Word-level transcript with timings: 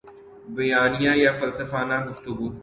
بیانیہ 0.55 1.13
یا 1.23 1.31
فلسفانہ 1.39 1.97
گفتگو 2.07 2.47